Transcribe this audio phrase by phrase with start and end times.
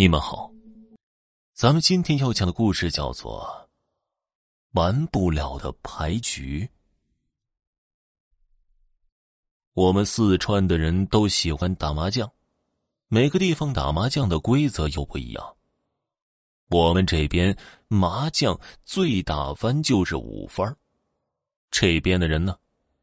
[0.00, 0.48] 你们好，
[1.52, 3.68] 咱们今天要讲的故事叫做
[4.80, 6.60] 《完不了的牌局》。
[9.72, 12.30] 我们四川的人都喜欢打麻将，
[13.08, 15.56] 每个地方打麻将的规则又不一样。
[16.68, 17.58] 我们这边
[17.88, 20.76] 麻将最大番就是五番
[21.72, 22.56] 这边的人呢，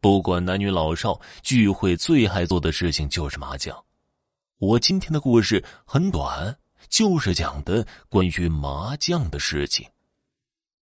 [0.00, 3.80] 不管男女老少，聚会最爱做的事情就是麻将。
[4.58, 6.58] 我今天的故事很短。
[6.88, 9.86] 就是讲的关于麻将的事情。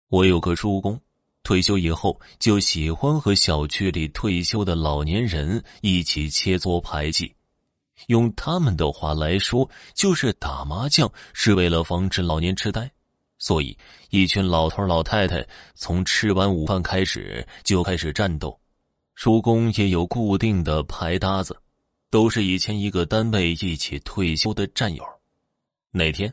[0.08, 1.00] 我有个叔公，
[1.42, 7.34] 退休以后就喜欢和小区里退休的老年人一起切磋牌技。
[8.06, 12.90] 用他们的话来说，就是打麻将是为了防止老年痴呆。
[13.38, 13.76] 所以，
[14.10, 18.58] 一群老头老太太从吃完午饭开始就开始战斗。
[19.14, 21.54] 叔公也有固定的牌搭子，
[22.10, 25.04] 都是以前一个单位一起退休的战友。
[25.92, 26.32] 那天，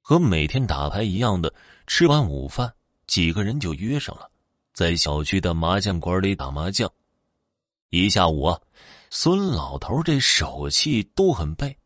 [0.00, 1.52] 和每天打牌一样的，
[1.86, 2.72] 吃完午饭，
[3.06, 4.30] 几个人就约上了，
[4.72, 6.90] 在小区的麻将馆里打麻将。
[7.90, 8.58] 一下午啊，
[9.10, 11.76] 孙老头这手气都很背，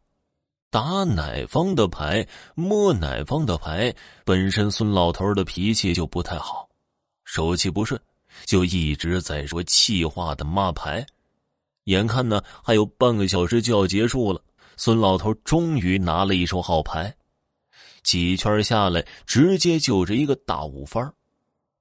[0.70, 3.92] 打哪方的牌，摸哪方的牌。
[4.24, 6.68] 本身孙老头的脾气就不太好，
[7.24, 8.00] 手气不顺，
[8.44, 11.04] 就一直在说气话的骂牌。
[11.84, 14.40] 眼看呢，还有半个小时就要结束了。
[14.84, 17.14] 孙老头终于拿了一手好牌，
[18.02, 21.14] 几圈下来，直接就是一个大五番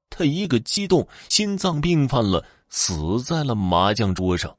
[0.08, 4.56] 他一个激动，心脏病犯了，死在了麻将桌上。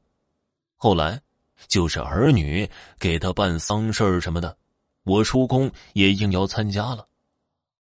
[0.76, 1.20] 后来，
[1.68, 2.68] 就是儿女
[2.98, 4.56] 给他办丧事什么的，
[5.04, 7.06] 我叔公也应邀参加了。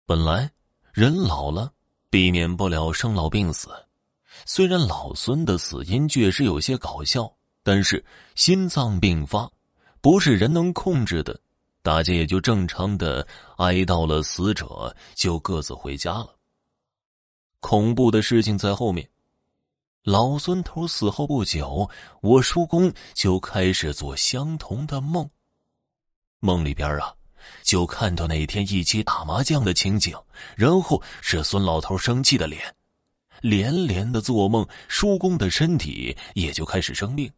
[0.04, 0.50] 本来
[0.92, 1.72] 人老了，
[2.10, 3.70] 避免不了生老病死。
[4.44, 9.50] 虽然老孙的死因确实有些搞笑，但是心脏病发。
[10.02, 11.40] 不是人能控制的，
[11.80, 13.24] 大家也就正常的
[13.58, 16.34] 哀悼了死者，就各自回家了。
[17.60, 19.08] 恐怖的事情在后面，
[20.02, 21.88] 老孙头死后不久，
[22.20, 25.30] 我叔公就开始做相同的梦。
[26.40, 27.14] 梦里边啊，
[27.62, 30.20] 就看到那天一起打麻将的情景，
[30.56, 32.74] 然后是孙老头生气的脸，
[33.40, 37.30] 连连的做梦，叔公的身体也就开始生病。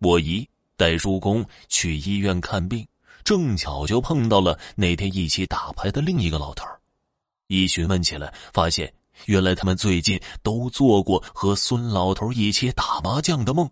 [0.00, 0.48] 我姨。
[0.80, 2.86] 带叔公去医院看病，
[3.22, 6.64] 正巧就碰到了那天一起打牌的另一个老头
[7.48, 8.90] 一询问起来，发现
[9.26, 13.68] 原来他们最近都做过和孙老头一起打麻将的梦。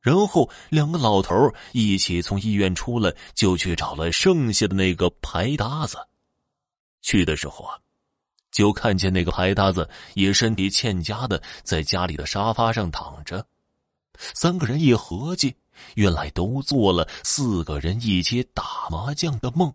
[0.00, 5.98] 然后两个老头一起从医院出来，就去找了剩下的那个牌搭子。
[7.00, 7.78] 去的时候啊，
[8.50, 13.46] 就看见那个牌搭子也身体欠佳的在家里的沙发上躺着。
[14.18, 15.54] 三个人一合计。
[15.94, 19.72] 原来都做了四个人一起打麻将的梦。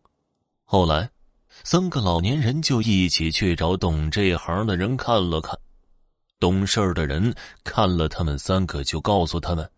[0.63, 1.09] 后来，
[1.63, 5.57] 三个老年人就一起去找懂这行的人看了看。
[6.39, 7.33] 懂事的人
[7.63, 9.69] 看了他们三个，就告诉他们：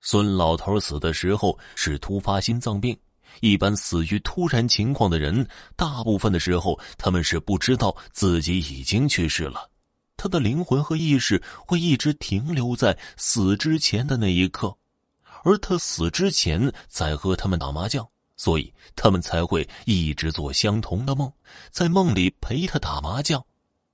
[0.00, 2.96] 孙老头死的时候是突发心脏病。
[3.40, 9.70] 一般死于突然情况的人，大部分的时候他们是不知道自己已经去世了。
[10.16, 14.74] 他的灵魂和意识会一直停留在死之前的那一刻。
[15.46, 18.04] 而他死之前在和他们打麻将，
[18.36, 21.32] 所以他们才会一直做相同的梦，
[21.70, 23.40] 在梦里陪他打麻将，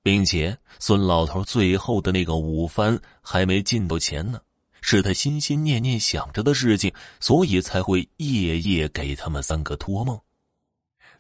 [0.03, 4.41] 并且孙老头最后的那个午饭还没进到钱呢，
[4.81, 6.91] 是他心心念念想着的事情，
[7.21, 10.19] 所以才会夜夜给他们三个托梦。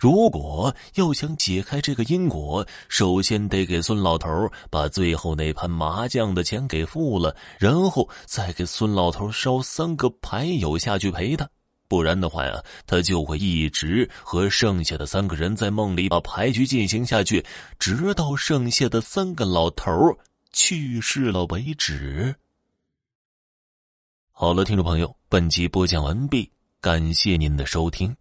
[0.02, 11.48] 如果要想解开这个因果，首先得给孙老头把最后那盘麻将的钱给付了，然后再给孙老头烧三个牌友下去陪他。
[11.86, 17.46] 不然的话呀，他就会一直和剩下的三个人在梦里把牌局进行下去，
[17.78, 19.94] 直到剩下的三个老头
[20.52, 22.34] 去世了为止。
[24.32, 28.12] 好了，听众朋友，本集播讲完毕，感谢您的收听。